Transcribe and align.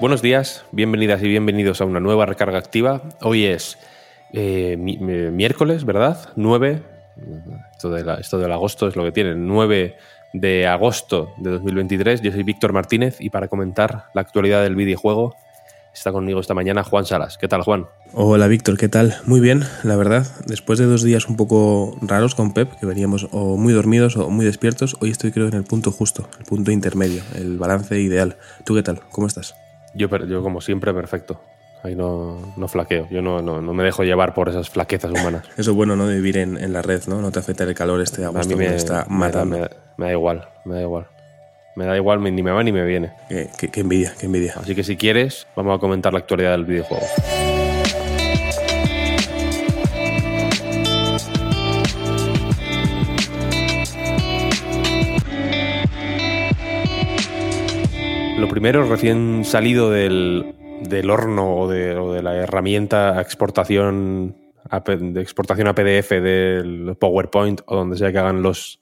Buenos 0.00 0.22
días, 0.22 0.64
bienvenidas 0.72 1.22
y 1.22 1.28
bienvenidos 1.28 1.80
a 1.80 1.84
una 1.84 2.00
nueva 2.00 2.26
recarga 2.26 2.58
activa. 2.58 3.02
Hoy 3.20 3.44
es 3.44 3.78
eh, 4.32 4.76
mi- 4.78 4.96
mi- 4.98 5.30
miércoles, 5.30 5.84
¿verdad? 5.84 6.30
9. 6.36 6.82
Esto, 7.74 7.96
esto 8.18 8.38
del 8.38 8.52
agosto 8.52 8.88
es 8.88 8.96
lo 8.96 9.04
que 9.04 9.12
tienen. 9.12 9.46
9 9.46 9.96
de 10.32 10.66
agosto 10.66 11.32
de 11.38 11.50
2023. 11.50 12.22
Yo 12.22 12.32
soy 12.32 12.42
Víctor 12.44 12.72
Martínez 12.72 13.16
y 13.20 13.30
para 13.30 13.48
comentar 13.48 14.06
la 14.14 14.22
actualidad 14.22 14.62
del 14.62 14.74
videojuego 14.76 15.34
está 15.92 16.12
conmigo 16.12 16.40
esta 16.40 16.54
mañana 16.54 16.82
Juan 16.84 17.04
Salas. 17.04 17.36
¿Qué 17.36 17.48
tal, 17.48 17.62
Juan? 17.62 17.86
Hola 18.14 18.46
Víctor, 18.46 18.78
¿qué 18.78 18.88
tal? 18.88 19.16
Muy 19.26 19.40
bien, 19.40 19.64
la 19.82 19.96
verdad. 19.96 20.24
Después 20.46 20.78
de 20.78 20.86
dos 20.86 21.02
días 21.02 21.28
un 21.28 21.36
poco 21.36 21.96
raros 22.00 22.34
con 22.36 22.54
Pep, 22.54 22.72
que 22.78 22.86
veníamos 22.86 23.26
o 23.32 23.56
muy 23.58 23.72
dormidos 23.74 24.16
o 24.16 24.30
muy 24.30 24.46
despiertos, 24.46 24.96
hoy 25.00 25.10
estoy 25.10 25.32
creo 25.32 25.48
en 25.48 25.54
el 25.54 25.64
punto 25.64 25.90
justo, 25.90 26.28
el 26.38 26.44
punto 26.46 26.70
intermedio, 26.70 27.22
el 27.34 27.58
balance 27.58 28.00
ideal. 28.00 28.36
¿Tú 28.64 28.74
qué 28.76 28.82
tal? 28.84 29.00
¿Cómo 29.10 29.26
estás? 29.26 29.54
Yo, 29.94 30.08
yo 30.26 30.42
como 30.42 30.60
siempre, 30.60 30.92
perfecto. 30.94 31.40
Ahí 31.82 31.94
no, 31.96 32.52
no 32.56 32.68
flaqueo. 32.68 33.08
Yo 33.10 33.22
no, 33.22 33.40
no, 33.40 33.60
no 33.62 33.72
me 33.72 33.82
dejo 33.84 34.04
llevar 34.04 34.34
por 34.34 34.48
esas 34.50 34.68
flaquezas 34.68 35.10
humanas. 35.10 35.44
Eso 35.56 35.70
es 35.70 35.76
bueno, 35.76 35.96
¿no? 35.96 36.06
De 36.06 36.16
vivir 36.16 36.36
en, 36.36 36.56
en 36.58 36.72
la 36.74 36.82
red, 36.82 37.02
¿no? 37.06 37.22
No 37.22 37.30
te 37.32 37.38
afecta 37.38 37.64
el 37.64 37.74
calor 37.74 38.00
este 38.02 38.22
A 38.24 38.28
agosto 38.28 38.54
mí 38.56 38.64
que 38.64 38.70
me, 38.70 38.76
está 38.76 38.92
me 38.94 38.98
da, 39.00 39.06
matando. 39.08 39.56
me 39.56 39.62
da- 39.62 39.70
me 39.96 40.06
da 40.06 40.12
igual, 40.12 40.48
me 40.64 40.74
da 40.74 40.80
igual. 40.82 41.06
Me 41.76 41.86
da 41.86 41.96
igual, 41.96 42.22
ni 42.22 42.42
me 42.42 42.50
va 42.50 42.62
ni 42.62 42.72
me 42.72 42.84
viene. 42.84 43.12
Qué, 43.28 43.48
qué- 43.58 43.68
qué 43.68 43.80
envidia, 43.80 44.12
qué 44.18 44.26
envidia. 44.26 44.54
Así 44.56 44.74
que 44.74 44.82
si 44.84 44.96
quieres, 44.96 45.46
vamos 45.56 45.76
a 45.76 45.80
comentar 45.80 46.12
la 46.12 46.18
actualidad 46.18 46.50
del 46.52 46.64
videojuego. 46.66 47.04
Primero, 58.50 58.86
recién 58.88 59.44
salido 59.44 59.90
del, 59.90 60.54
del 60.82 61.10
horno 61.10 61.56
o 61.56 61.68
de, 61.70 61.94
de 61.94 62.22
la 62.22 62.36
herramienta 62.36 63.20
exportación 63.20 64.36
de 64.86 65.20
exportación 65.20 65.68
a 65.68 65.74
PDF 65.74 66.10
del 66.10 66.96
PowerPoint 66.98 67.62
o 67.66 67.76
donde 67.76 67.96
sea 67.96 68.12
que 68.12 68.18
hagan 68.18 68.42
los, 68.42 68.80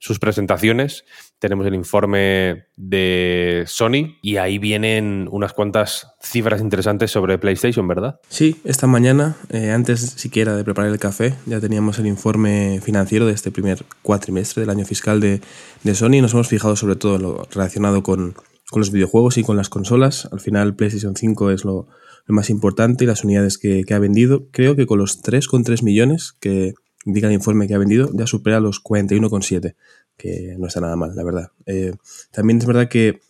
sus 0.00 0.18
presentaciones. 0.18 1.04
Tenemos 1.38 1.66
el 1.66 1.74
informe 1.74 2.66
de 2.76 3.62
Sony 3.66 4.16
y 4.22 4.38
ahí 4.38 4.58
vienen 4.58 5.28
unas 5.30 5.52
cuantas 5.52 6.08
cifras 6.20 6.60
interesantes 6.60 7.12
sobre 7.12 7.38
PlayStation, 7.38 7.86
¿verdad? 7.86 8.20
Sí, 8.28 8.60
esta 8.64 8.88
mañana, 8.88 9.36
eh, 9.50 9.70
antes 9.70 10.00
siquiera 10.00 10.56
de 10.56 10.64
preparar 10.64 10.90
el 10.90 10.98
café, 10.98 11.34
ya 11.46 11.60
teníamos 11.60 11.98
el 12.00 12.06
informe 12.06 12.80
financiero 12.82 13.26
de 13.26 13.34
este 13.34 13.52
primer 13.52 13.84
cuatrimestre 14.02 14.62
del 14.62 14.70
año 14.70 14.84
fiscal 14.84 15.20
de, 15.20 15.40
de 15.84 15.94
Sony 15.94 16.14
y 16.14 16.20
nos 16.22 16.32
hemos 16.32 16.48
fijado 16.48 16.74
sobre 16.74 16.96
todo 16.96 17.16
en 17.16 17.22
lo 17.22 17.48
relacionado 17.52 18.02
con, 18.02 18.34
con 18.70 18.80
los 18.80 18.90
videojuegos 18.90 19.38
y 19.38 19.42
con 19.42 19.56
las 19.56 19.68
consolas. 19.68 20.28
Al 20.30 20.40
final 20.40 20.76
PlayStation 20.76 21.16
5 21.16 21.50
es 21.50 21.64
lo, 21.64 21.88
más 22.26 22.50
importante 22.50 23.04
y 23.04 23.06
las 23.06 23.24
unidades 23.24 23.56
que, 23.58 23.84
que 23.84 23.94
ha 23.94 23.98
vendido. 23.98 24.48
Creo 24.50 24.76
que 24.76 24.86
con 24.86 24.98
los 24.98 25.22
3,3 25.22 25.82
millones 25.82 26.34
que 26.38 26.74
indica 27.04 27.26
el 27.26 27.32
informe 27.32 27.66
que 27.66 27.74
ha 27.74 27.78
vendido 27.78 28.10
ya 28.12 28.26
supera 28.26 28.60
los 28.60 28.82
41,7, 28.82 29.74
que 30.16 30.56
no 30.58 30.66
está 30.66 30.80
nada 30.80 30.96
mal, 30.96 31.14
la 31.16 31.24
verdad. 31.24 31.52
Eh, 31.66 31.94
también 32.30 32.58
es 32.58 32.66
verdad 32.66 32.88
que 32.88 33.20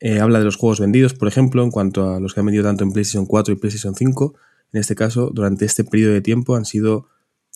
eh, 0.00 0.20
habla 0.20 0.38
de 0.38 0.44
los 0.44 0.56
juegos 0.56 0.80
vendidos, 0.80 1.14
por 1.14 1.28
ejemplo, 1.28 1.62
en 1.62 1.70
cuanto 1.70 2.14
a 2.14 2.20
los 2.20 2.34
que 2.34 2.40
han 2.40 2.46
vendido 2.46 2.64
tanto 2.64 2.84
en 2.84 2.92
PlayStation 2.92 3.26
4 3.26 3.54
y 3.54 3.56
PlayStation 3.56 3.94
5. 3.94 4.34
En 4.72 4.80
este 4.80 4.94
caso, 4.94 5.30
durante 5.32 5.64
este 5.64 5.84
periodo 5.84 6.12
de 6.14 6.20
tiempo 6.22 6.56
han 6.56 6.64
sido 6.64 7.08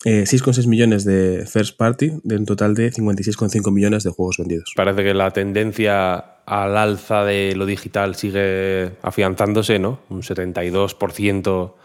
eh, 0.05 0.23
6,6 0.23 0.67
millones 0.67 1.03
de 1.03 1.45
first 1.47 1.77
party 1.77 2.11
de 2.23 2.37
un 2.37 2.45
total 2.45 2.73
de 2.73 2.91
56,5 2.91 3.71
millones 3.71 4.03
de 4.03 4.11
juegos 4.11 4.37
vendidos. 4.37 4.73
Parece 4.75 5.03
que 5.03 5.13
la 5.13 5.31
tendencia 5.31 6.30
al 6.45 6.77
alza 6.77 7.23
de 7.23 7.55
lo 7.55 7.65
digital 7.65 8.15
sigue 8.15 8.91
afianzándose, 9.01 9.79
¿no? 9.79 9.99
Un 10.09 10.21
72% 10.23 11.75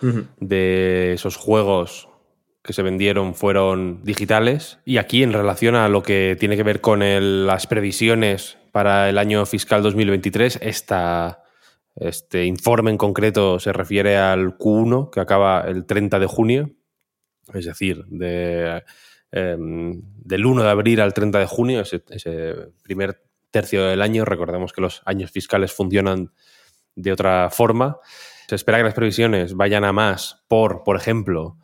de 0.41 1.13
esos 1.15 1.37
juegos 1.37 2.09
que 2.63 2.73
se 2.73 2.83
vendieron 2.83 3.35
fueron 3.35 4.03
digitales. 4.03 4.79
Y 4.85 4.97
aquí, 4.99 5.23
en 5.23 5.33
relación 5.33 5.77
a 5.77 5.89
lo 5.89 6.03
que 6.03 6.37
tiene 6.39 6.57
que 6.57 6.65
ver 6.65 6.81
con 6.81 7.03
el- 7.03 7.47
las 7.47 7.67
previsiones 7.67 8.59
para 8.73 9.09
el 9.09 9.19
año 9.19 9.47
fiscal 9.47 9.83
2023, 9.83 10.59
esta, 10.63 11.43
este 11.95 12.45
informe 12.45 12.91
en 12.91 12.99
concreto 12.99 13.61
se 13.61 13.73
refiere 13.73 14.17
al 14.17 14.59
Q1, 14.59 15.11
que 15.13 15.21
acaba 15.21 15.61
el 15.69 15.87
30 15.87 16.19
de 16.19 16.27
junio, 16.27 16.71
es 17.55 17.67
decir, 17.67 18.05
de, 18.09 18.83
em, 19.31 20.03
del 20.25 20.45
1 20.45 20.63
de 20.65 20.69
abril 20.71 21.01
al 21.01 21.15
30 21.15 21.39
de 21.39 21.47
junio, 21.47 21.81
ese, 21.83 22.03
ese 22.11 22.55
primer 22.83 23.23
tercio 23.57 23.87
del 23.87 24.03
año. 24.03 24.25
Recordemos 24.25 24.73
que 24.73 24.83
los 24.83 25.03
años 25.07 25.31
fiscales 25.31 25.73
funcionan 25.73 26.33
de 26.95 27.13
otra 27.13 27.49
forma. 27.51 27.99
Se 28.49 28.55
espera 28.55 28.79
que 28.79 28.85
las 28.85 28.95
previsiones 28.95 29.55
vayan 29.55 29.85
a 29.85 29.93
más 29.93 30.45
por, 30.49 30.83
por 30.85 30.97
ejemplo, 30.97 31.57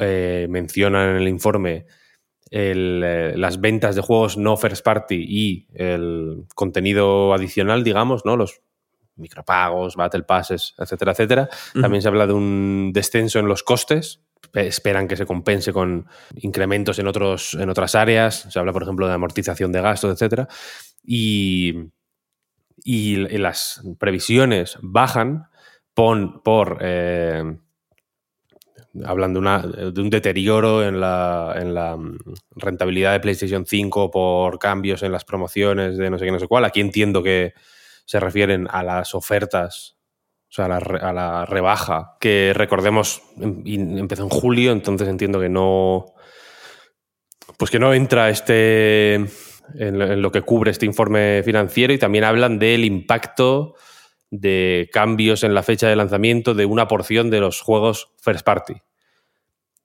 eh, 0.00 0.46
mencionan 0.50 1.10
en 1.10 1.16
el 1.16 1.28
informe 1.28 1.86
el, 2.50 3.02
eh, 3.04 3.32
las 3.36 3.60
ventas 3.60 3.94
de 3.94 4.02
juegos 4.02 4.36
no 4.36 4.56
first 4.56 4.84
party 4.84 5.24
y 5.28 5.66
el 5.74 6.44
contenido 6.54 7.32
adicional, 7.34 7.84
digamos, 7.84 8.24
¿no? 8.24 8.36
Los 8.36 8.60
micropagos, 9.16 9.96
battle 9.96 10.22
passes, 10.22 10.74
etcétera, 10.78 11.12
etcétera. 11.12 11.48
También 11.80 12.02
se 12.02 12.08
habla 12.08 12.26
de 12.26 12.32
un 12.32 12.90
descenso 12.94 13.38
en 13.38 13.48
los 13.48 13.62
costes. 13.62 14.20
Pe- 14.52 14.66
Esperan 14.68 15.08
que 15.08 15.16
se 15.16 15.26
compense 15.26 15.72
con 15.72 16.06
incrementos 16.36 16.98
en, 17.00 17.06
otros, 17.08 17.54
en 17.54 17.68
otras 17.68 17.94
áreas. 17.94 18.46
Se 18.50 18.58
habla, 18.58 18.72
por 18.72 18.84
ejemplo, 18.84 19.08
de 19.08 19.14
amortización 19.14 19.72
de 19.72 19.80
gastos, 19.82 20.12
etcétera. 20.12 20.46
Y, 21.10 21.74
y 22.84 23.16
las 23.38 23.82
previsiones 23.98 24.76
bajan 24.82 25.48
pon- 25.94 26.42
por... 26.42 26.78
eh, 26.82 27.56
hablan 29.04 29.32
de, 29.32 29.38
una- 29.38 29.62
de 29.62 30.00
un 30.00 30.10
deterioro 30.10 30.84
en 30.86 31.00
la, 31.00 31.54
en 31.56 31.74
la 31.74 31.96
mm, 31.96 32.18
rentabilidad 32.56 33.12
de 33.12 33.20
PlayStation 33.20 33.64
5 33.66 34.10
por 34.10 34.58
cambios 34.58 35.02
en 35.02 35.12
las 35.12 35.24
promociones 35.24 35.96
de 35.96 36.10
no 36.10 36.18
sé 36.18 36.24
qué, 36.24 36.32
no 36.32 36.38
sé 36.40 36.48
cuál. 36.48 36.64
Aquí 36.64 36.80
entiendo 36.80 37.22
que 37.22 37.54
se 38.04 38.20
refieren 38.20 38.66
a 38.70 38.82
las 38.82 39.14
ofertas, 39.14 39.96
o 40.50 40.52
sea, 40.52 40.64
a 40.64 40.68
la, 40.68 40.76
a 40.78 41.12
la 41.12 41.46
rebaja, 41.46 42.16
que 42.20 42.52
recordemos 42.54 43.22
em- 43.40 43.98
empezó 43.98 44.22
en 44.24 44.30
julio, 44.30 44.72
entonces 44.72 45.08
entiendo 45.08 45.40
que 45.40 45.48
no. 45.48 46.06
Pues 47.56 47.70
que 47.70 47.78
no 47.78 47.92
entra 47.94 48.30
este. 48.30 49.26
En, 49.74 49.98
lo- 49.98 50.10
en 50.12 50.22
lo 50.22 50.30
que 50.32 50.42
cubre 50.42 50.70
este 50.70 50.86
informe 50.86 51.42
financiero 51.44 51.92
y 51.92 51.98
también 51.98 52.24
hablan 52.24 52.58
del 52.58 52.84
impacto 52.84 53.74
de 54.30 54.88
cambios 54.92 55.42
en 55.44 55.54
la 55.54 55.62
fecha 55.62 55.88
de 55.88 55.96
lanzamiento 55.96 56.54
de 56.54 56.66
una 56.66 56.86
porción 56.88 57.30
de 57.30 57.40
los 57.40 57.60
juegos 57.60 58.10
first 58.22 58.44
party. 58.44 58.74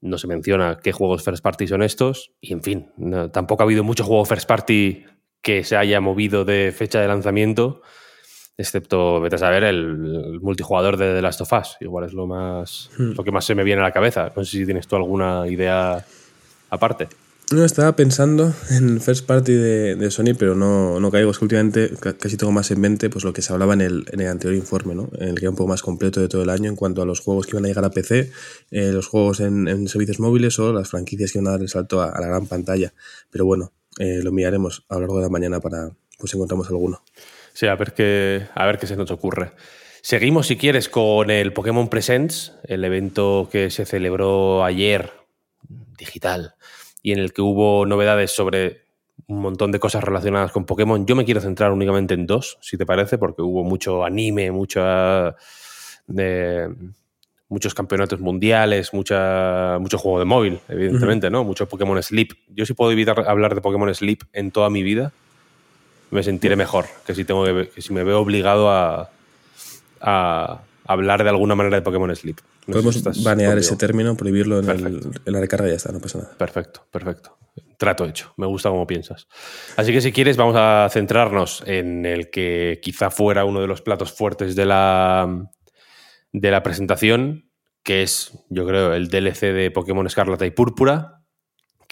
No 0.01 0.17
se 0.17 0.27
menciona 0.27 0.79
qué 0.83 0.91
juegos 0.91 1.23
first 1.23 1.41
party 1.43 1.67
son 1.67 1.81
estos 1.81 2.31
y, 2.41 2.51
en 2.53 2.61
fin, 2.61 2.91
no- 2.97 3.31
tampoco 3.31 3.63
ha 3.63 3.65
habido 3.65 3.83
mucho 3.83 4.03
juego 4.03 4.25
first 4.25 4.47
party 4.47 5.05
que 5.41 5.63
se 5.63 5.75
haya 5.77 5.99
movido 6.01 6.45
de 6.45 6.73
fecha 6.75 6.99
de 7.01 7.07
lanzamiento, 7.07 7.81
excepto, 8.57 9.19
vete 9.21 9.35
a 9.35 9.39
saber, 9.39 9.63
el, 9.63 9.77
el 10.33 10.39
multijugador 10.41 10.95
de 10.97 11.13
The 11.13 11.21
Last 11.21 11.41
of 11.41 11.51
Us. 11.53 11.77
Igual 11.81 12.05
es 12.05 12.13
lo, 12.13 12.27
más, 12.27 12.89
lo 12.97 13.23
que 13.23 13.31
más 13.31 13.43
se 13.45 13.55
me 13.55 13.63
viene 13.63 13.81
a 13.81 13.85
la 13.85 13.91
cabeza. 13.91 14.31
No 14.35 14.43
sé 14.43 14.51
si 14.57 14.65
tienes 14.65 14.87
tú 14.87 14.95
alguna 14.95 15.47
idea 15.47 16.03
aparte. 16.69 17.07
No, 17.53 17.63
estaba 17.63 17.95
pensando 17.95 18.51
en 18.71 18.99
First 18.99 19.27
Party 19.27 19.53
de, 19.53 20.09
Sony, 20.09 20.33
pero 20.37 20.55
no, 20.55 20.99
no 20.99 21.11
caigo. 21.11 21.29
Es 21.29 21.37
que 21.37 21.45
últimamente 21.45 21.91
ca- 21.99 22.17
casi 22.17 22.35
tengo 22.35 22.51
más 22.51 22.71
en 22.71 22.81
mente 22.81 23.11
pues, 23.11 23.23
lo 23.23 23.31
que 23.31 23.43
se 23.43 23.53
hablaba 23.53 23.75
en 23.75 23.81
el, 23.81 24.05
anterior 24.27 24.55
informe, 24.55 24.95
¿no? 24.95 25.09
En 25.19 25.29
el 25.29 25.39
que 25.39 25.47
un 25.47 25.55
poco 25.55 25.67
más 25.67 25.83
completo 25.83 26.19
de 26.19 26.27
todo 26.27 26.41
el 26.41 26.49
año 26.49 26.67
en 26.67 26.75
cuanto 26.75 27.03
a 27.03 27.05
los 27.05 27.19
juegos 27.19 27.45
que 27.45 27.51
iban 27.51 27.65
a 27.65 27.67
llegar 27.67 27.85
a 27.85 27.91
PC, 27.91 28.31
eh, 28.71 28.91
los 28.91 29.05
juegos 29.05 29.39
en, 29.39 29.87
servicios 29.87 30.19
móviles 30.19 30.57
o 30.57 30.73
las 30.73 30.89
franquicias 30.89 31.31
que 31.31 31.37
iban 31.37 31.49
a 31.49 31.51
dar 31.51 31.61
el 31.61 31.69
salto 31.69 32.01
a, 32.01 32.19
la 32.19 32.25
gran 32.25 32.47
pantalla. 32.47 32.91
Pero 33.29 33.45
bueno, 33.45 33.71
eh, 33.99 34.21
lo 34.23 34.31
miraremos 34.31 34.83
a 34.89 34.95
lo 34.95 35.01
largo 35.01 35.17
de 35.17 35.23
la 35.23 35.29
mañana 35.29 35.59
para 35.59 35.91
pues 36.17 36.33
encontramos 36.33 36.67
alguno. 36.69 37.03
Sí, 37.53 37.67
a 37.67 37.75
ver 37.75 37.93
qué, 37.93 38.47
a 38.55 38.65
ver 38.65 38.79
qué 38.79 38.87
se 38.87 38.95
nos 38.95 39.11
ocurre. 39.11 39.51
Seguimos, 40.01 40.47
si 40.47 40.57
quieres, 40.57 40.89
con 40.89 41.29
el 41.29 41.53
Pokémon 41.53 41.87
Presents, 41.87 42.53
el 42.63 42.83
evento 42.83 43.47
que 43.51 43.69
se 43.69 43.85
celebró 43.85 44.65
ayer, 44.65 45.11
digital, 45.99 46.55
y 47.03 47.11
en 47.11 47.19
el 47.19 47.33
que 47.33 47.41
hubo 47.41 47.85
novedades 47.85 48.31
sobre 48.31 48.81
un 49.27 49.41
montón 49.41 49.71
de 49.71 49.79
cosas 49.79 50.03
relacionadas 50.03 50.51
con 50.51 50.65
Pokémon. 50.65 51.05
Yo 51.05 51.15
me 51.15 51.25
quiero 51.25 51.41
centrar 51.41 51.71
únicamente 51.71 52.13
en 52.13 52.25
dos, 52.25 52.57
si 52.61 52.77
te 52.77 52.85
parece, 52.85 53.17
porque 53.17 53.41
hubo 53.41 53.63
mucho 53.63 54.03
anime, 54.03 54.51
mucha 54.51 55.35
de 56.07 56.73
muchos 57.49 57.75
campeonatos 57.75 58.19
mundiales, 58.19 58.93
mucha, 58.93 59.77
mucho 59.79 59.97
juego 59.99 60.19
de 60.19 60.25
móvil, 60.25 60.59
evidentemente, 60.69 61.29
¿no? 61.29 61.43
Mucho 61.43 61.67
Pokémon 61.67 62.01
Sleep. 62.01 62.31
Yo 62.49 62.65
si 62.65 62.73
puedo 62.73 62.91
evitar 62.91 63.27
hablar 63.27 63.53
de 63.53 63.61
Pokémon 63.61 63.93
Sleep 63.93 64.23
en 64.33 64.49
toda 64.49 64.69
mi 64.69 64.81
vida, 64.81 65.11
me 66.09 66.23
sentiré 66.23 66.55
mejor 66.55 66.85
que 67.05 67.13
si, 67.13 67.25
tengo 67.25 67.45
que, 67.45 67.69
si 67.79 67.93
me 67.93 68.03
veo 68.03 68.19
obligado 68.19 68.71
a, 68.71 69.11
a 70.01 70.61
hablar 70.85 71.23
de 71.23 71.29
alguna 71.29 71.55
manera 71.55 71.77
de 71.77 71.81
Pokémon 71.81 72.13
Sleep. 72.15 72.37
Podemos 72.65 73.23
banear 73.23 73.57
ese 73.57 73.75
término, 73.75 74.15
prohibirlo 74.15 74.59
en, 74.59 75.01
la 75.25 75.39
recarga 75.39 75.67
y 75.67 75.71
ya 75.71 75.75
está, 75.77 75.91
no 75.91 75.99
pasa 75.99 76.19
nada. 76.19 76.37
Perfecto, 76.37 76.85
perfecto. 76.91 77.37
Trato 77.77 78.05
hecho. 78.05 78.33
Me 78.37 78.47
gusta 78.47 78.69
como 78.69 78.87
piensas. 78.87 79.27
Así 79.75 79.91
que 79.91 80.01
si 80.01 80.11
quieres, 80.11 80.37
vamos 80.37 80.55
a 80.57 80.87
centrarnos 80.91 81.63
en 81.65 82.05
el 82.05 82.29
que 82.29 82.79
quizá 82.81 83.09
fuera 83.09 83.45
uno 83.45 83.61
de 83.61 83.67
los 83.67 83.81
platos 83.81 84.11
fuertes 84.13 84.55
de 84.55 84.65
la, 84.65 85.49
de 86.31 86.51
la 86.51 86.63
presentación, 86.63 87.49
que 87.83 88.03
es, 88.03 88.31
yo 88.49 88.65
creo, 88.65 88.93
el 88.93 89.09
DLC 89.09 89.53
de 89.53 89.71
Pokémon 89.71 90.07
Escarlata 90.07 90.45
y 90.45 90.51
Púrpura, 90.51 91.22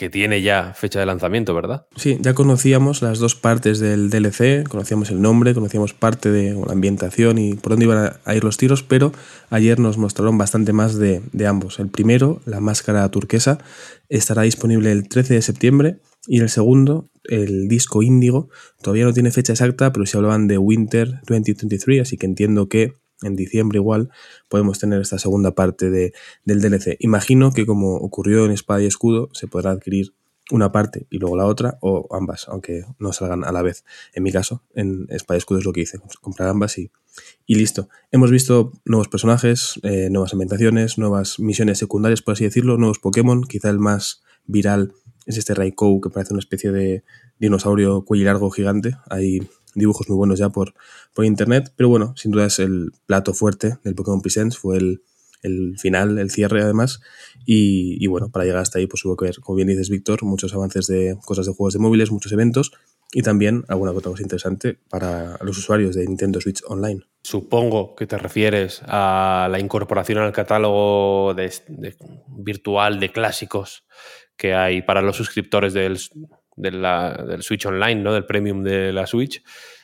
que 0.02 0.10
tiene 0.10 0.42
ya 0.42 0.74
fecha 0.74 1.00
de 1.00 1.06
lanzamiento, 1.06 1.54
¿verdad? 1.54 1.86
Sí, 1.96 2.18
ya 2.22 2.34
conocíamos 2.34 3.04
las 3.04 3.20
dos 3.20 3.36
partes 3.36 3.80
del 3.80 4.10
DLC, 4.10 4.68
conocíamos 4.68 5.12
el 5.12 5.22
nombre, 5.22 5.54
conocíamos 5.54 5.94
parte 5.94 6.32
de 6.32 6.56
la 6.56 6.74
ambientación 6.74 7.38
y 7.38 7.54
por 7.54 7.74
dónde 7.74 7.86
iban 7.86 8.14
a 8.26 8.36
ir 8.36 8.44
los 8.44 8.58
tiros, 8.58 8.82
pero 8.82 9.12
ayer 9.52 9.80
nos 9.80 10.00
mostraron 10.00 10.40
bastante 10.40 10.74
más 10.74 10.98
de, 10.98 11.22
ambos. 11.48 11.78
El 11.78 11.90
primero, 11.90 12.42
la 12.48 12.60
máscara 12.60 13.08
turquesa, 13.10 13.60
estará 14.10 14.42
disponible 14.42 14.92
el 14.92 15.08
13 15.08 15.36
de 15.36 15.42
septiembre 15.44 15.98
y 16.26 16.40
el 16.40 16.50
segundo, 16.50 17.12
el 17.26 17.68
disco 17.68 18.02
índigo, 18.02 18.50
todavía 18.82 19.06
no 19.06 19.14
tiene 19.14 19.30
fecha 19.30 19.54
exacta, 19.54 19.94
pero 19.94 20.08
sí 20.08 20.18
hablaban 20.18 20.48
de 20.48 20.58
Winter 20.58 21.20
2023, 21.28 22.02
así 22.02 22.18
que 22.18 22.26
entiendo 22.26 22.68
que 22.68 22.96
en 23.22 23.36
diciembre 23.36 23.78
igual 23.78 24.10
podemos 24.50 24.80
tener 24.80 25.02
esta 25.02 25.20
segunda 25.20 25.52
parte 25.52 25.90
de, 25.90 26.14
del 26.46 26.62
DLC. 26.62 26.98
Imagino 27.00 27.52
que 27.52 27.66
como 27.66 27.96
ocurrió 27.96 28.46
en 28.46 28.52
Espada 28.52 28.82
y 28.82 28.86
Escudo, 28.86 29.30
se 29.34 29.48
podrá 29.48 29.72
adquirir 29.72 30.14
una 30.50 30.72
parte 30.72 31.08
y 31.10 31.18
luego 31.18 31.38
la 31.38 31.46
otra, 31.46 31.78
o 31.82 32.08
ambas, 32.12 32.48
aunque 32.50 32.84
no 33.00 33.14
salgan 33.14 33.44
a 33.44 33.52
la 33.52 33.62
vez. 33.62 33.86
En 34.14 34.24
mi 34.24 34.32
caso, 34.32 34.64
en 34.74 35.06
Espada 35.10 35.38
y 35.38 35.40
Escudo 35.40 35.60
es 35.60 35.66
lo 35.66 35.74
que 35.74 35.82
hice, 35.82 36.00
comprar 36.20 36.50
ambas 36.50 36.78
y, 36.78 36.92
y 37.46 37.56
listo. 37.56 37.88
Hemos 38.12 38.32
visto 38.32 38.74
nuevos 38.86 39.08
personajes, 39.08 39.80
eh, 39.84 40.10
nuevas 40.10 40.34
ambientaciones, 40.34 40.98
nuevas 40.98 41.40
misiones 41.40 41.78
secundarias, 41.78 42.22
por 42.22 42.34
así 42.34 42.44
decirlo, 42.44 42.78
nuevos 42.78 43.00
Pokémon, 43.00 43.44
quizá 43.44 43.70
el 43.70 43.80
más 43.80 44.24
viral 44.46 44.94
es 45.26 45.38
este 45.38 45.54
Raikou, 45.54 46.02
que 46.02 46.10
parece 46.10 46.34
una 46.34 46.40
especie 46.40 46.72
de 46.72 47.04
dinosaurio 47.40 48.04
cuello 48.06 48.26
largo 48.26 48.50
gigante. 48.50 48.98
Hay 49.10 49.48
dibujos 49.76 50.10
muy 50.10 50.18
buenos 50.18 50.40
ya 50.40 50.50
por, 50.50 50.74
por 51.14 51.26
internet, 51.26 51.74
pero 51.76 51.90
bueno, 51.90 52.14
sin 52.16 52.32
duda 52.32 52.46
es 52.46 52.60
el 52.60 52.92
plato 53.06 53.34
fuerte 53.34 53.78
del 53.84 53.96
Pokémon 53.96 54.22
Presents, 54.22 54.58
fue 54.58 54.78
el, 54.78 55.02
final, 55.78 56.20
el 56.20 56.30
cierre 56.30 56.62
además, 56.62 57.02
y, 57.46 58.06
bueno, 58.08 58.30
para 58.30 58.46
llegar 58.46 58.62
hasta 58.62 58.78
ahí 58.78 58.86
pues 58.86 59.04
hubo 59.06 59.18
que 59.18 59.26
ver, 59.26 59.40
como 59.40 59.56
bien 59.56 59.68
dices 59.68 59.90
Víctor, 59.90 60.24
muchos 60.24 60.54
avances 60.54 60.86
de 60.88 61.18
cosas 61.26 61.48
de 61.48 61.54
juegos 61.54 61.74
de 61.74 61.80
móviles, 61.80 62.12
muchos 62.12 62.32
eventos, 62.32 62.72
y 63.14 63.24
también 63.24 63.66
alguna 63.68 63.92
cosa 63.92 64.22
interesante 64.22 64.78
para 64.90 65.38
los 65.42 65.58
usuarios 65.58 65.96
de 65.96 66.06
Nintendo 66.06 66.40
Switch 66.40 66.62
Online. 66.68 67.02
Supongo 67.24 67.96
que 67.96 68.08
te 68.08 68.18
refieres 68.18 68.82
a 68.86 69.48
la 69.52 69.60
incorporación 69.60 70.20
al 70.20 70.32
catálogo 70.32 71.36
virtual 72.28 73.00
de 73.00 73.12
clásicos 73.12 73.84
que 74.38 74.54
hay 74.54 74.82
para 74.82 75.02
los 75.02 75.18
suscriptores 75.18 75.74
del, 75.74 76.00
del 76.56 77.44
Switch 77.44 77.66
Online, 77.66 78.02
¿no? 78.02 78.14
del 78.14 78.26
premium 78.26 78.64
de 78.64 78.94
la 78.94 79.08
Switch, 79.08 79.44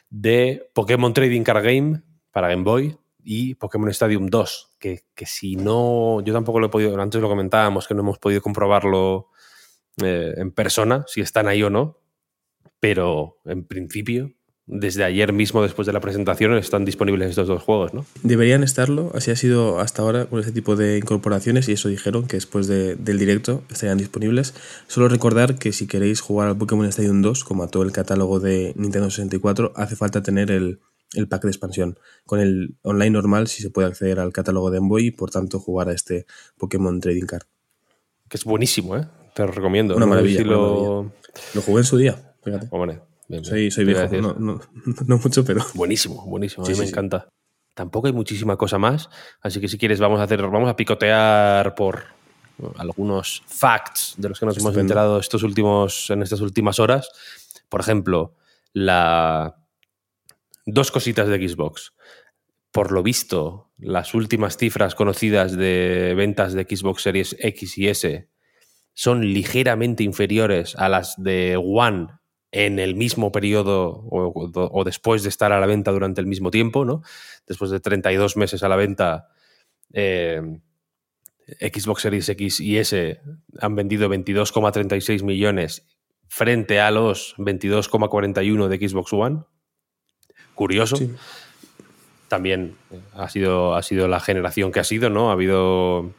de 0.09 0.69
Pokémon 0.73 1.13
Trading 1.13 1.43
Card 1.43 1.63
Game 1.63 2.01
para 2.31 2.49
Game 2.49 2.63
Boy 2.63 2.97
y 3.23 3.55
Pokémon 3.55 3.89
Stadium 3.89 4.27
2, 4.27 4.77
que, 4.79 5.03
si 5.25 5.55
no, 5.55 6.21
yo 6.21 6.33
tampoco 6.33 6.59
lo 6.59 6.67
he 6.67 6.69
podido, 6.69 6.99
antes 7.01 7.21
lo 7.21 7.27
comentábamos, 7.27 7.87
que 7.87 7.93
no 7.93 8.01
hemos 8.01 8.19
podido 8.19 8.41
comprobarlo 8.41 9.29
eh, 10.01 10.33
en 10.37 10.51
persona, 10.51 11.03
si 11.07 11.21
están 11.21 11.47
ahí 11.47 11.61
o 11.63 11.69
no, 11.69 11.99
pero 12.79 13.39
en 13.45 13.65
principio 13.65 14.31
desde 14.67 15.05
ayer 15.05 15.31
mismo, 15.31 15.63
después 15.63 15.85
de 15.85 15.93
la 15.93 16.01
presentación, 16.01 16.53
están 16.55 16.83
disponibles 16.83 17.29
estos 17.29 17.47
dos 17.47 17.63
juegos, 17.63 17.93
¿no? 17.93 18.05
Deberían 18.21 18.63
estarlo, 18.63 19.11
así 19.15 19.31
ha 19.31 19.35
sido 19.37 19.79
hasta 19.79 20.01
ahora 20.01 20.25
con 20.25 20.41
este 20.41 20.51
tipo 20.51 20.75
de 20.75 20.97
incorporaciones 20.97 21.69
y 21.69 21.71
eso 21.71 21.87
dijeron 21.87 22.27
que 22.27 22.35
después 22.35 22.67
del 22.67 23.17
directo 23.17 23.63
estarían 23.71 23.97
disponibles. 23.97 24.53
Solo 24.87 25.07
recordar 25.07 25.57
que 25.57 25.71
si 25.71 25.87
queréis 25.87 26.19
jugar 26.19 26.49
al 26.49 26.57
Pokémon 26.57 26.85
Stadium 26.87 27.21
2, 27.21 27.45
como 27.45 27.63
a 27.63 27.69
todo 27.69 27.83
el 27.83 27.93
catálogo 27.93 28.41
de 28.41 28.73
Nintendo 28.75 29.09
64, 29.09 29.71
hace 29.75 29.95
falta 29.95 30.21
tener 30.21 30.51
el, 30.51 30.79
pack 31.29 31.43
de 31.43 31.49
expansión. 31.49 31.97
Con 32.25 32.41
el 32.41 32.75
online 32.81 33.11
normal 33.11 33.47
sí 33.47 33.61
se 33.61 33.69
puede 33.69 33.87
acceder 33.87 34.19
al 34.19 34.33
catálogo 34.33 34.69
de 34.69 34.79
Envoy 34.79 35.07
y 35.07 35.11
por 35.11 35.31
tanto 35.31 35.59
jugar 35.59 35.87
a 35.87 35.93
este 35.93 36.25
Pokémon 36.57 36.99
Trading 36.99 37.25
Card. 37.25 37.43
Que 38.27 38.35
es 38.35 38.43
buenísimo, 38.43 38.97
¿eh? 38.97 39.07
Te 39.33 39.43
lo 39.43 39.51
recomiendo. 39.53 39.95
Una 39.95 40.05
maravilla. 40.05 40.43
lo... 40.43 41.13
jugué 41.65 41.79
en 41.79 41.85
su 41.85 41.95
día, 41.95 42.33
fíjate. 42.43 42.67
Soy, 43.43 43.69
viejo, 43.85 44.07
no, 44.39 45.17
mucho, 45.17 45.43
pero. 45.43 45.61
Buenísimo, 45.73 46.25
buenísimo. 46.25 46.65
a 46.65 46.69
mí 46.69 46.75
me 46.75 46.85
encanta. 46.85 47.27
Tampoco 47.73 48.07
hay 48.07 48.13
muchísima 48.13 48.57
cosa 48.57 48.77
más, 48.77 49.09
así 49.41 49.59
que 49.59 49.67
si 49.67 49.77
quieres 49.77 49.99
vamos 49.99 50.19
a 50.19 50.23
hacer, 50.23 50.41
vamos 50.41 50.69
a 50.69 50.75
picotear 50.75 51.75
por 51.75 52.05
algunos 52.77 53.43
facts 53.45 54.15
de 54.17 54.29
los 54.29 54.39
que 54.39 54.45
nos 54.47 54.57
hemos 54.57 54.75
enterado 54.75 55.19
estos 55.19 55.43
últimos, 55.43 56.09
en 56.09 56.23
estas 56.23 56.41
últimas 56.41 56.79
horas. 56.79 57.09
Por 57.69 57.81
ejemplo, 57.81 58.35
la 58.73 59.57
dos 60.65 60.91
cositas 60.91 61.27
de 61.27 61.47
Xbox. 61.47 61.93
Por 62.71 62.91
lo 62.91 63.03
visto, 63.03 63.69
las 63.77 64.13
últimas 64.13 64.57
cifras 64.57 64.95
conocidas 64.95 65.55
de 65.55 66.13
ventas 66.15 66.53
de 66.53 66.63
Xbox 66.63 67.03
Series 67.03 67.35
X 67.39 67.77
y 67.77 67.87
S 67.89 68.29
son 68.93 69.21
ligeramente 69.21 70.03
inferiores 70.03 70.75
a 70.75 70.89
las 70.89 71.15
de 71.17 71.57
One 71.57 72.07
en 72.51 72.79
el 72.79 72.95
mismo 72.95 73.31
periodo 73.31 74.05
o, 74.09 74.83
después 74.85 75.23
de 75.23 75.29
estar 75.29 75.51
a 75.51 75.59
la 75.59 75.65
venta 75.65 75.91
durante 75.91 76.21
el 76.21 76.27
mismo 76.27 76.51
tiempo, 76.51 76.85
¿no? 76.85 77.01
Después 77.45 77.71
de 77.71 77.79
32 77.79 78.37
meses 78.37 78.63
a 78.63 78.69
la 78.69 78.75
venta, 78.75 79.27
eh, 79.93 80.41
Xbox 81.59 82.01
Series 82.01 82.29
X 82.29 82.59
y 82.59 82.77
S 82.77 83.21
han 83.59 83.75
vendido 83.75 84.09
22,36 84.09 85.23
millones 85.23 85.85
frente 86.27 86.79
a 86.79 86.91
los 86.91 87.35
22,41 87.37 88.67
de 88.67 88.87
Xbox 88.87 89.13
One. 89.13 89.43
Curioso. 90.55 90.97
También 92.27 92.75
ha 93.13 93.29
sido, 93.29 93.75
ha 93.75 93.83
sido 93.83 94.07
la 94.07 94.19
generación 94.19 94.71
que 94.71 94.81
ha 94.81 94.83
sido, 94.83 95.09
¿no? 95.09 95.29
Ha 95.29 95.33
habido 95.33 96.11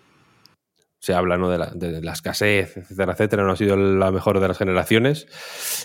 se 0.98 1.14
habla 1.14 1.36
¿no? 1.36 1.48
de, 1.48 1.58
la, 2.02 2.12
escasez, 2.12 2.76
etcétera, 2.76 3.12
etcétera, 3.12 3.44
no 3.44 3.52
ha 3.52 3.56
sido 3.56 3.76
la 3.76 4.10
mejor 4.10 4.40
de 4.40 4.48
las 4.48 4.58
generaciones. 4.58 5.28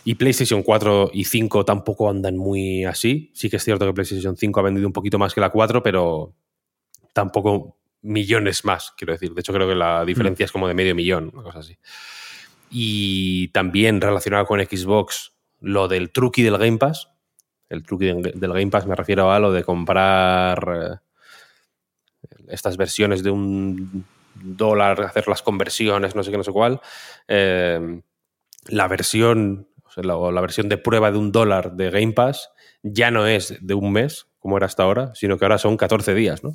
Y 0.03 0.15
PlayStation 0.15 0.63
4 0.63 1.11
y 1.13 1.25
5 1.25 1.65
tampoco 1.65 2.09
andan 2.09 2.35
muy 2.35 2.85
así. 2.85 3.31
Sí 3.35 3.49
que 3.49 3.57
es 3.57 3.63
cierto 3.63 3.85
que 3.85 3.93
PlayStation 3.93 4.35
5 4.35 4.59
ha 4.59 4.63
vendido 4.63 4.87
un 4.87 4.93
poquito 4.93 5.19
más 5.19 5.33
que 5.33 5.41
la 5.41 5.51
4, 5.51 5.83
pero 5.83 6.33
tampoco 7.13 7.77
millones 8.01 8.65
más, 8.65 8.91
quiero 8.97 9.13
decir. 9.13 9.33
De 9.33 9.41
hecho, 9.41 9.53
creo 9.53 9.67
que 9.67 9.75
la 9.75 10.03
diferencia 10.03 10.43
mm. 10.43 10.47
es 10.47 10.51
como 10.51 10.67
de 10.67 10.73
medio 10.73 10.95
millón, 10.95 11.29
una 11.33 11.43
cosa 11.43 11.59
así. 11.59 11.77
Y 12.71 13.49
también 13.49 14.01
relacionado 14.01 14.47
con 14.47 14.59
Xbox, 14.59 15.33
lo 15.61 15.87
del 15.87 16.11
truqui 16.11 16.41
del 16.41 16.57
Game 16.57 16.79
Pass. 16.79 17.09
El 17.69 17.83
truqui 17.83 18.07
del 18.07 18.53
Game 18.53 18.71
Pass 18.71 18.87
me 18.87 18.95
refiero 18.95 19.31
a 19.31 19.39
lo 19.39 19.51
de 19.51 19.63
comprar 19.63 21.01
eh, 22.29 22.37
estas 22.47 22.77
versiones 22.77 23.23
de 23.23 23.29
un 23.29 24.05
dólar, 24.35 25.01
hacer 25.01 25.27
las 25.27 25.41
conversiones, 25.41 26.15
no 26.15 26.23
sé 26.23 26.31
qué, 26.31 26.37
no 26.37 26.43
sé 26.43 26.51
cuál. 26.51 26.81
Eh, 27.27 28.01
la 28.67 28.87
versión, 28.87 29.67
la, 29.95 30.15
la, 30.31 30.41
versión 30.41 30.69
de 30.69 30.77
prueba 30.77 31.11
de 31.11 31.17
un 31.17 31.31
dólar 31.31 31.73
de 31.73 31.89
Game 31.89 32.13
Pass 32.13 32.51
ya 32.83 33.11
no 33.11 33.27
es 33.27 33.57
de 33.61 33.73
un 33.73 33.91
mes, 33.91 34.27
como 34.39 34.57
era 34.57 34.65
hasta 34.65 34.83
ahora, 34.83 35.13
sino 35.15 35.37
que 35.37 35.45
ahora 35.45 35.57
son 35.57 35.77
14 35.77 36.13
días, 36.13 36.43
¿no? 36.43 36.53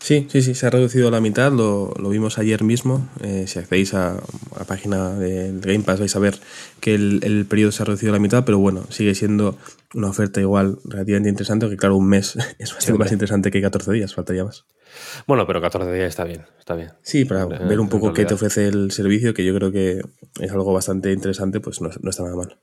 Sí, 0.00 0.26
sí, 0.30 0.40
sí, 0.40 0.54
se 0.54 0.66
ha 0.66 0.70
reducido 0.70 1.08
a 1.08 1.10
la 1.10 1.20
mitad, 1.20 1.52
lo, 1.52 1.92
vimos 2.08 2.38
ayer 2.38 2.64
mismo. 2.64 3.06
Eh, 3.22 3.44
si 3.46 3.58
accedéis 3.58 3.92
a, 3.92 4.16
la 4.58 4.64
página 4.64 5.10
del 5.10 5.60
Game 5.60 5.80
Pass 5.80 6.00
vais 6.00 6.16
a 6.16 6.18
ver 6.18 6.38
que 6.80 6.94
el, 6.94 7.46
periodo 7.48 7.70
se 7.70 7.82
ha 7.82 7.86
reducido 7.86 8.12
a 8.12 8.14
la 8.14 8.18
mitad, 8.18 8.44
pero 8.44 8.58
bueno, 8.58 8.86
sigue 8.88 9.14
siendo 9.14 9.58
una 9.94 10.08
oferta 10.08 10.40
igual 10.40 10.78
relativamente 10.84 11.28
interesante, 11.28 11.68
que 11.68 11.76
claro, 11.76 11.96
un 11.96 12.08
mes 12.08 12.36
es 12.58 12.72
bastante 12.72 12.98
más 12.98 13.12
interesante 13.12 13.50
que 13.50 13.60
14 13.60 13.92
días, 13.92 14.14
faltaría 14.14 14.44
más. 14.44 14.64
Bueno, 15.26 15.46
pero 15.46 15.60
14 15.60 15.92
días 15.92 16.08
está 16.08 16.24
bien, 16.24 16.46
está 16.58 16.74
bien. 16.74 16.92
Sí, 17.02 17.26
para 17.26 17.42
eh, 17.42 17.66
ver 17.68 17.78
un 17.78 17.90
poco 17.90 18.14
qué 18.14 18.24
te 18.24 18.34
ofrece 18.34 18.68
el 18.68 18.90
servicio, 18.92 19.34
que 19.34 19.44
yo 19.44 19.54
creo 19.54 19.70
que 19.70 20.00
es 20.40 20.50
algo 20.50 20.72
bastante 20.72 21.12
interesante, 21.12 21.60
pues 21.60 21.82
no, 21.82 21.90
no 22.00 22.10
está 22.10 22.22
nada 22.22 22.36
mal. 22.36 22.58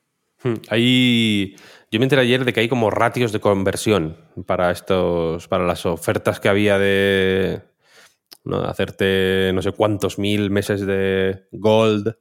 Ahí, 0.70 1.56
yo 1.92 2.00
me 2.00 2.06
enteré 2.06 2.22
ayer 2.22 2.46
de 2.46 2.54
que 2.54 2.62
hay 2.62 2.70
como 2.70 2.90
ratios 2.90 3.32
de 3.32 3.40
conversión 3.40 4.18
para 4.46 4.72
estos, 4.72 5.48
para 5.48 5.66
las 5.66 5.86
ofertas 5.86 6.40
que 6.40 6.50
había 6.50 6.78
de 6.78 7.62
hacerte 8.66 9.52
no 9.54 9.62
sé 9.62 9.74
cuántos 9.74 10.18
mil 10.18 10.50
meses 10.50 10.86
de 10.86 11.48
gold 11.52 12.16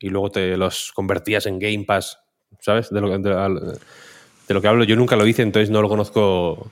y 0.00 0.08
luego 0.08 0.30
te 0.30 0.56
los 0.56 0.90
convertías 0.92 1.46
en 1.46 1.60
Game 1.60 1.84
Pass 1.84 2.18
¿sabes? 2.58 2.90
De 2.90 3.00
lo, 3.00 3.16
de 3.18 4.54
lo 4.54 4.60
que 4.60 4.68
hablo. 4.68 4.84
Yo 4.84 4.96
nunca 4.96 5.16
lo 5.16 5.26
hice, 5.26 5.42
entonces 5.42 5.70
no 5.70 5.82
lo 5.82 5.88
conozco 5.88 6.70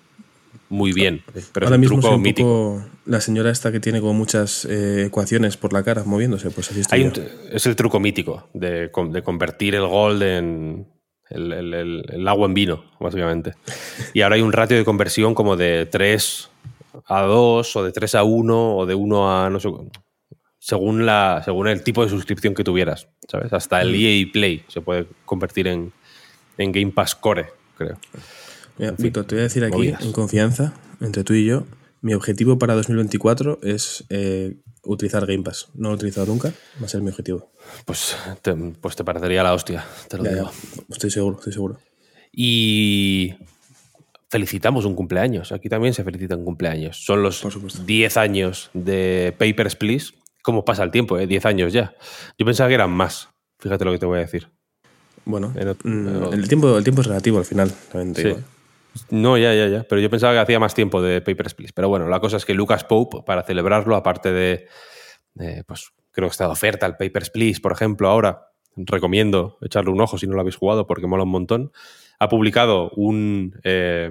muy 0.68 0.92
bien. 0.92 1.22
Pero 1.52 1.66
Ahora 1.66 1.76
es 1.76 1.78
un 1.78 1.80
mismo 1.80 1.96
truco 1.96 2.08
soy 2.08 2.16
un 2.16 2.22
mítico. 2.22 2.48
poco 2.82 2.90
la 3.06 3.20
señora 3.20 3.50
esta 3.50 3.72
que 3.72 3.80
tiene 3.80 4.00
como 4.00 4.14
muchas 4.14 4.64
eh, 4.66 5.04
ecuaciones 5.06 5.56
por 5.56 5.72
la 5.72 5.82
cara 5.82 6.04
moviéndose, 6.04 6.50
pues 6.50 6.70
así 6.70 6.82
Hay 6.90 7.02
un- 7.04 7.12
es 7.52 7.66
el 7.66 7.75
truco 7.76 8.00
mítico 8.00 8.48
de, 8.52 8.90
con- 8.90 9.12
de 9.12 9.22
convertir 9.22 9.75
el 9.75 9.87
gold 9.87 10.22
en 10.22 10.87
el, 11.30 11.52
el- 11.52 11.75
el- 11.75 12.04
el 12.10 12.28
agua 12.28 12.46
en 12.46 12.54
vino, 12.54 12.84
básicamente. 13.00 13.54
Y 14.14 14.20
ahora 14.22 14.37
hay 14.37 14.42
un 14.42 14.52
ratio 14.52 14.76
de 14.76 14.84
conversión 14.84 15.34
como 15.34 15.56
de 15.56 15.87
3 15.87 16.50
a 17.06 17.22
2 17.22 17.76
o 17.76 17.84
de 17.84 17.92
3 17.92 18.14
a 18.14 18.25
1 18.25 18.76
o 18.76 18.87
de 18.87 18.94
1 18.94 19.30
a 19.44 19.50
no 19.50 19.60
sé 19.60 19.68
según 20.60 21.06
la 21.06 21.40
según 21.44 21.68
el 21.68 21.82
tipo 21.82 22.02
de 22.02 22.10
suscripción 22.10 22.54
que 22.54 22.64
tuvieras, 22.64 23.08
¿sabes? 23.28 23.52
Hasta 23.52 23.78
Mm. 23.78 23.80
el 23.82 23.94
EA 23.94 24.26
Play 24.32 24.64
se 24.68 24.80
puede 24.80 25.06
convertir 25.25 25.68
en, 25.68 25.92
en 26.58 26.72
Game 26.72 26.90
Pass 26.92 27.14
Core, 27.14 27.46
creo. 27.76 27.96
Mira, 28.78 28.94
Víctor, 28.99 29.25
te 29.25 29.35
voy 29.35 29.40
a 29.40 29.44
decir 29.44 29.64
aquí, 29.64 29.73
movidas. 29.76 30.02
en 30.04 30.12
confianza, 30.12 30.73
entre 31.00 31.25
tú 31.25 31.35
y 31.35 31.44
yo, 31.44 31.66
mi 32.00 32.14
objetivo 32.14 32.58
para 32.58 32.75
2024 32.75 33.58
es 33.62 34.04
eh, 34.08 34.56
utilizar 34.85 35.26
Game 35.26 35.42
Pass. 35.42 35.68
No 35.75 35.88
lo 35.88 35.94
he 35.94 35.97
utilizado 35.97 36.26
nunca, 36.26 36.52
va 36.80 36.87
a 36.87 36.88
ser 36.88 37.00
mi 37.02 37.11
objetivo. 37.11 37.50
Pues 37.85 38.16
te, 38.42 38.54
pues 38.54 38.94
te 38.97 39.04
parecería 39.04 39.42
la 39.42 39.52
hostia, 39.54 39.85
te 40.08 40.16
lo 40.18 40.25
Ya, 40.25 40.30
digo. 40.35 40.50
ya, 40.76 40.82
estoy 40.90 41.11
seguro, 41.11 41.38
estoy 41.38 41.52
seguro. 41.52 41.78
Y 42.32 43.35
felicitamos 44.30 44.85
un 44.85 44.94
cumpleaños. 44.94 45.50
Aquí 45.52 45.68
también 45.68 45.94
se 45.94 46.04
felicitan 46.04 46.44
cumpleaños. 46.44 47.02
Son 47.04 47.23
los 47.23 47.40
Por 47.40 47.52
supuesto. 47.52 47.82
10 47.85 48.16
años 48.16 48.70
de 48.75 49.35
Papers, 49.38 49.75
Please. 49.75 50.12
¿Cómo 50.42 50.64
pasa 50.64 50.85
el 50.85 50.90
tiempo? 50.90 51.18
eh? 51.18 51.26
10 51.26 51.47
años 51.47 51.73
ya. 51.73 51.94
Yo 52.38 52.47
pensaba 52.47 52.68
que 52.68 52.75
eran 52.75 52.90
más. 52.90 53.28
Fíjate 53.58 53.85
lo 53.85 53.92
que 53.92 53.99
te 53.99 54.06
voy 54.06 54.18
a 54.18 54.20
decir. 54.23 54.49
Bueno, 55.25 55.49
mm, 55.82 56.32
el, 56.32 56.49
tiempo, 56.49 56.78
el 56.78 56.85
tiempo 56.85 57.00
es 57.02 57.06
relativo 57.08 57.38
al 57.38 57.44
final, 57.44 57.70
también 57.92 58.14
te 58.14 58.23
Sí. 58.23 58.28
digo. 58.28 58.40
No, 59.11 59.38
ya, 59.38 59.54
ya, 59.54 59.68
ya. 59.68 59.85
Pero 59.85 60.00
yo 60.00 60.11
pensaba 60.11 60.33
que 60.33 60.40
hacía 60.40 60.59
más 60.59 60.75
tiempo 60.75 61.00
de 61.00 61.21
Papers, 61.21 61.54
Please. 61.54 61.73
Pero 61.75 61.88
bueno, 61.88 62.09
la 62.09 62.21
cosa 62.21 62.37
es 62.37 62.45
que 62.45 62.54
Lucas 62.54 62.85
Pope, 62.85 63.23
para 63.25 63.42
celebrarlo, 63.42 63.97
aparte 63.97 64.33
de, 64.33 64.66
pues 65.66 65.92
creo 66.11 66.28
que 66.28 66.33
está 66.33 66.45
de 66.45 66.52
oferta 66.52 66.87
el 66.87 66.97
Papers, 66.97 67.30
Please, 67.30 67.61
por 67.61 67.73
ejemplo, 67.73 68.09
ahora, 68.09 68.49
recomiendo 68.76 69.59
echarle 69.62 69.90
un 69.90 70.00
ojo 70.00 70.18
si 70.18 70.26
no 70.26 70.35
lo 70.35 70.40
habéis 70.40 70.57
jugado 70.57 70.87
porque 70.87 71.07
mola 71.07 71.25
un 71.25 71.30
montón. 71.30 71.73
Ha 72.18 72.28
publicado 72.28 72.90
un 72.90 73.59
eh, 73.62 74.11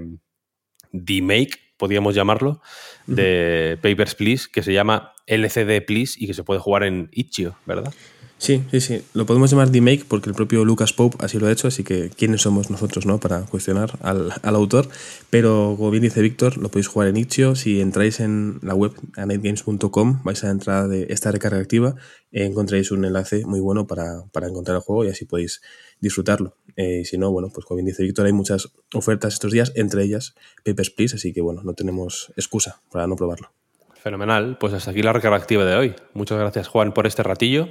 remake, 0.91 1.59
podríamos 1.77 2.15
llamarlo, 2.15 2.61
de 3.05 3.77
Papers, 3.81 4.15
Please, 4.15 4.47
que 4.51 4.63
se 4.63 4.73
llama 4.73 5.13
LCD 5.25 5.85
Please 5.85 6.15
y 6.17 6.27
que 6.27 6.33
se 6.33 6.43
puede 6.43 6.59
jugar 6.59 6.83
en 6.83 7.09
Itch.io, 7.11 7.55
¿verdad? 7.65 7.93
Sí, 8.39 8.63
sí, 8.69 8.81
sí. 8.81 9.01
Lo 9.13 9.25
podemos 9.25 9.49
llamar 9.49 9.71
remake 9.71 10.05
porque 10.07 10.29
el 10.29 10.35
propio 10.35 10.63
Lucas 10.63 10.93
Pope 10.93 11.17
así 11.19 11.39
lo 11.39 11.47
ha 11.47 11.51
hecho, 11.51 11.67
así 11.67 11.83
que 11.83 12.11
quiénes 12.15 12.41
somos 12.41 12.69
nosotros 12.69 13.05
¿no? 13.07 13.19
para 13.19 13.41
cuestionar 13.41 13.97
al, 14.01 14.31
al 14.41 14.55
autor. 14.55 14.87
Pero 15.31 15.73
como 15.75 15.89
bien 15.89 16.03
dice 16.03 16.21
Víctor, 16.21 16.57
lo 16.57 16.69
podéis 16.69 16.87
jugar 16.87 17.07
en 17.07 17.17
Itch.io. 17.17 17.55
Si 17.55 17.81
entráis 17.81 18.19
en 18.19 18.59
la 18.61 18.75
web 18.75 18.93
anightgames.com, 19.15 20.21
vais 20.23 20.43
a 20.43 20.51
entrar 20.51 20.87
de 20.87 21.07
esta 21.09 21.31
recarga 21.31 21.57
activa, 21.57 21.95
eh, 22.31 22.45
encontráis 22.45 22.91
un 22.91 23.05
enlace 23.05 23.43
muy 23.45 23.59
bueno 23.59 23.87
para, 23.87 24.23
para 24.31 24.47
encontrar 24.47 24.75
el 24.77 24.81
juego 24.81 25.03
y 25.03 25.09
así 25.09 25.25
podéis 25.25 25.61
disfrutarlo. 25.99 26.55
Eh, 26.75 26.99
y 27.01 27.05
si 27.05 27.17
no, 27.17 27.31
bueno, 27.31 27.49
pues 27.51 27.65
como 27.65 27.77
bien 27.77 27.87
dice 27.87 28.03
Víctor, 28.03 28.27
hay 28.27 28.33
muchas 28.33 28.69
ofertas 28.93 29.33
estos 29.33 29.51
días, 29.51 29.71
entre 29.75 30.03
ellas 30.03 30.35
Papers, 30.63 30.91
Please, 30.91 31.15
así 31.15 31.33
que 31.33 31.41
bueno, 31.41 31.63
no 31.63 31.73
tenemos 31.73 32.31
excusa 32.37 32.81
para 32.91 33.07
no 33.07 33.15
probarlo. 33.15 33.51
Fenomenal. 33.95 34.57
Pues 34.59 34.73
hasta 34.73 34.91
aquí 34.91 35.01
la 35.01 35.11
recarga 35.11 35.37
activa 35.37 35.65
de 35.65 35.75
hoy. 35.75 35.95
Muchas 36.13 36.37
gracias, 36.37 36.67
Juan, 36.67 36.93
por 36.93 37.07
este 37.07 37.23
ratillo. 37.23 37.67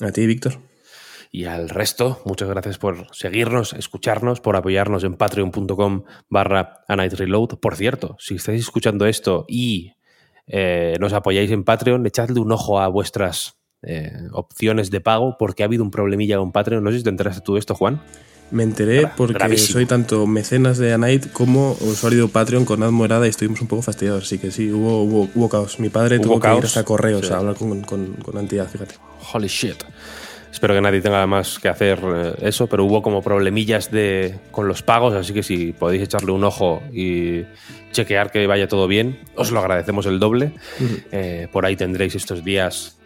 A 0.00 0.12
ti, 0.12 0.26
Víctor. 0.26 0.58
Y 1.34 1.46
al 1.46 1.70
resto, 1.70 2.20
muchas 2.26 2.50
gracias 2.50 2.76
por 2.76 3.06
seguirnos, 3.12 3.72
escucharnos, 3.72 4.40
por 4.40 4.54
apoyarnos 4.54 5.02
en 5.02 5.14
patreon.com 5.14 6.04
barra 6.28 6.84
A 6.88 6.96
Night 6.96 7.14
Reload. 7.14 7.58
Por 7.58 7.74
cierto, 7.74 8.16
si 8.18 8.34
estáis 8.34 8.60
escuchando 8.60 9.06
esto 9.06 9.46
y 9.48 9.94
eh, 10.46 10.96
nos 11.00 11.14
apoyáis 11.14 11.50
en 11.50 11.64
Patreon, 11.64 12.06
echadle 12.06 12.38
un 12.38 12.52
ojo 12.52 12.80
a 12.80 12.88
vuestras 12.88 13.56
eh, 13.82 14.12
opciones 14.32 14.90
de 14.90 15.00
pago 15.00 15.36
porque 15.38 15.62
ha 15.62 15.66
habido 15.66 15.82
un 15.82 15.90
problemilla 15.90 16.36
con 16.36 16.52
Patreon. 16.52 16.84
No 16.84 16.90
sé 16.90 16.98
si 16.98 17.04
te 17.04 17.10
enteraste 17.10 17.40
tú 17.40 17.54
de 17.54 17.60
esto, 17.60 17.74
Juan. 17.74 18.02
Me 18.50 18.64
enteré 18.64 19.08
porque 19.16 19.32
gravísimo. 19.32 19.72
soy 19.72 19.86
tanto 19.86 20.26
mecenas 20.26 20.76
de 20.76 20.92
Anite 20.92 21.30
como 21.30 21.72
usuario 21.80 22.26
de 22.26 22.28
Patreon 22.28 22.66
con 22.66 22.82
Admorada 22.82 23.24
y 23.26 23.30
estuvimos 23.30 23.62
un 23.62 23.68
poco 23.68 23.80
fastidiados. 23.80 24.24
Así 24.24 24.36
que 24.36 24.50
sí, 24.50 24.70
hubo, 24.70 25.02
hubo, 25.04 25.30
hubo 25.34 25.48
caos. 25.48 25.80
Mi 25.80 25.88
padre 25.88 26.18
Hubo 26.18 26.24
tuvo 26.24 26.40
que 26.40 26.54
ir 26.58 26.64
hasta 26.64 26.84
correos 26.84 27.26
sí. 27.26 27.32
a 27.32 27.38
hablar 27.38 27.54
con, 27.54 27.80
con, 27.80 28.12
con 28.16 28.34
la 28.34 28.42
entidad, 28.42 28.68
fíjate. 28.68 28.96
Holy 29.32 29.48
shit. 29.48 29.82
Espero 30.52 30.74
que 30.74 30.80
nadie 30.82 31.00
tenga 31.00 31.26
más 31.26 31.58
que 31.58 31.68
hacer 31.68 31.98
eh, 32.04 32.34
eso, 32.42 32.66
pero 32.66 32.84
hubo 32.84 33.00
como 33.02 33.22
problemillas 33.22 33.90
de, 33.90 34.38
con 34.50 34.68
los 34.68 34.82
pagos, 34.82 35.14
así 35.14 35.32
que 35.32 35.42
si 35.42 35.72
podéis 35.72 36.02
echarle 36.02 36.30
un 36.32 36.44
ojo 36.44 36.82
y 36.92 37.44
chequear 37.92 38.30
que 38.30 38.46
vaya 38.46 38.68
todo 38.68 38.86
bien, 38.86 39.18
os 39.34 39.50
lo 39.50 39.60
agradecemos 39.60 40.04
el 40.06 40.18
doble. 40.18 40.52
Eh, 41.10 41.48
por 41.50 41.64
ahí 41.64 41.74
tendréis 41.74 42.14
estos 42.14 42.44
días 42.44 42.98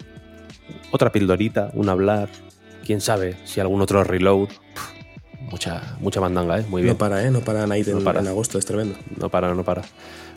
otra 0.91 1.13
pildorita, 1.13 1.71
un 1.75 1.89
hablar, 1.89 2.29
quién 2.85 3.01
sabe 3.01 3.37
si 3.45 3.61
algún 3.61 3.81
otro 3.81 4.03
reload. 4.03 4.49
Mucha, 5.51 5.97
mucha 6.01 6.21
mandanga, 6.21 6.59
¿eh? 6.59 6.65
Muy 6.69 6.83
bien. 6.83 6.95
No 6.95 6.99
para, 6.99 7.25
¿eh? 7.25 7.31
No 7.31 7.41
para 7.41 7.63
Anite 7.63 7.93
No 7.93 7.99
en, 7.99 8.05
para. 8.05 8.21
en 8.21 8.27
agosto, 8.27 8.59
es 8.59 8.67
tremendo. 8.67 8.97
No 9.17 9.29
para, 9.29 9.55
no 9.55 9.63
para. 9.63 9.83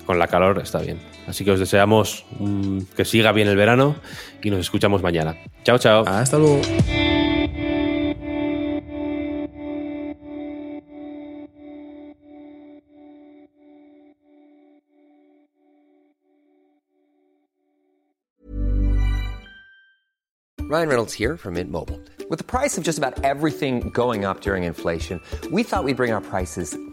Con 0.10 0.18
la 0.18 0.26
calor 0.26 0.58
está 0.58 0.80
bien. 0.80 1.00
Así 1.28 1.46
que 1.46 1.52
os 1.52 1.60
deseamos 1.60 2.26
mm, 2.40 2.80
que 2.98 3.06
siga 3.06 3.32
bien 3.32 3.48
el 3.48 3.56
verano 3.56 3.96
y 4.42 4.50
nos 4.50 4.60
escuchamos 4.62 5.04
mañana. 5.04 5.38
Chao, 5.64 5.78
chao. 5.78 6.04
Hasta 6.08 6.40
luego. 6.40 6.62
Ryan 20.58 20.90
Reynolds 20.90 21.14
here 21.14 21.38
from 21.38 21.54
Mint 21.54 21.70
Mobile. 21.70 22.00
With 22.32 22.40
the 22.40 22.44
price 22.44 22.80
of 22.80 22.84
just 22.84 22.98
about 22.98 23.24
everything 23.24 23.92
going 23.92 24.26
up 24.26 24.42
during 24.42 24.64
inflation, 24.64 25.22
we 25.52 25.62
thought 25.62 25.84
we'd 25.84 25.98
bring 25.98 26.12
our 26.12 26.22
prices 26.22 26.76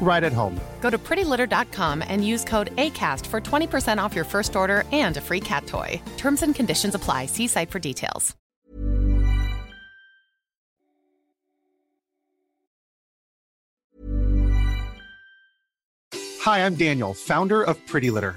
right 0.00 0.22
at 0.22 0.32
home. 0.32 0.60
Go 0.80 0.90
to 0.90 0.98
prettylitter.com 0.98 2.04
and 2.06 2.24
use 2.24 2.44
code 2.44 2.76
ACAST 2.76 3.26
for 3.26 3.40
20% 3.40 3.98
off 3.98 4.14
your 4.14 4.26
first 4.26 4.54
order 4.54 4.84
and 4.92 5.16
a 5.16 5.20
free 5.20 5.40
cat 5.40 5.66
toy. 5.66 6.00
Terms 6.16 6.42
and 6.42 6.54
conditions 6.54 6.94
apply. 6.94 7.26
See 7.26 7.48
site 7.48 7.70
for 7.70 7.80
details. 7.80 8.36
Hi, 16.44 16.66
I'm 16.66 16.74
Daniel, 16.74 17.14
founder 17.14 17.62
of 17.62 17.78
Pretty 17.86 18.10
Litter. 18.10 18.36